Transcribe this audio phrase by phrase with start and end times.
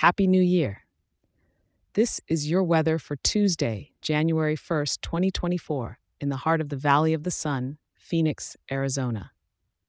[0.00, 0.84] Happy New Year!
[1.92, 7.12] This is your weather for Tuesday, January 1st, 2024, in the heart of the Valley
[7.12, 9.32] of the Sun, Phoenix, Arizona.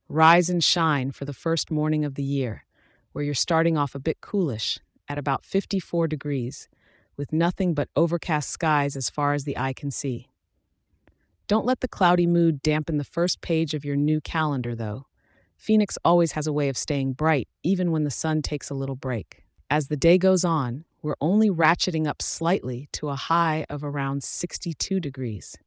[0.10, 2.66] Rise and shine for the first morning of the year,
[3.14, 6.68] where you're starting off a bit coolish at about 54 degrees,
[7.16, 10.28] with nothing but overcast skies as far as the eye can see.
[11.48, 15.06] Don't let the cloudy mood dampen the first page of your new calendar, though.
[15.56, 18.98] Phoenix always has a way of staying bright, even when the sun takes a little
[18.98, 19.41] break.
[19.72, 24.22] As the day goes on, we're only ratcheting up slightly to a high of around
[24.22, 25.58] 62 degrees.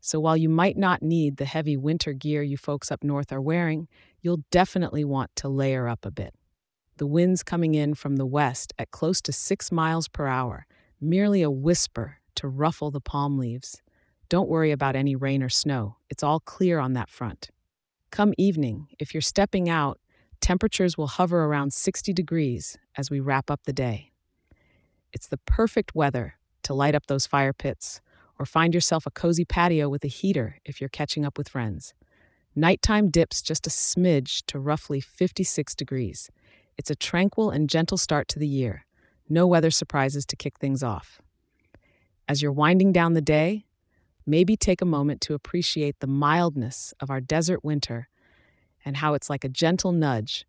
[0.00, 3.42] So while you might not need the heavy winter gear you folks up north are
[3.42, 3.86] wearing,
[4.22, 6.34] you'll definitely want to layer up a bit.
[6.96, 10.66] The winds coming in from the west at close to 6 miles per hour,
[10.98, 13.82] merely a whisper to ruffle the palm leaves.
[14.30, 17.50] Don't worry about any rain or snow, it's all clear on that front.
[18.10, 20.00] Come evening, if you're stepping out,
[20.44, 24.12] temperatures will hover around 60 degrees as we wrap up the day.
[25.10, 26.34] It's the perfect weather
[26.64, 28.02] to light up those fire pits
[28.38, 31.94] or find yourself a cozy patio with a heater if you're catching up with friends.
[32.54, 36.30] Nighttime dips just a smidge to roughly 56 degrees.
[36.76, 38.84] It's a tranquil and gentle start to the year.
[39.30, 41.22] No weather surprises to kick things off.
[42.28, 43.64] As you're winding down the day,
[44.26, 48.08] maybe take a moment to appreciate the mildness of our desert winter
[48.84, 50.46] and how it's like a gentle nudge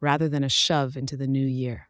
[0.00, 1.88] rather than a shove into the new year.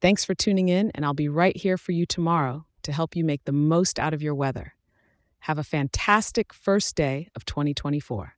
[0.00, 3.24] Thanks for tuning in, and I'll be right here for you tomorrow to help you
[3.24, 4.74] make the most out of your weather.
[5.40, 8.34] Have a fantastic first day of 2024.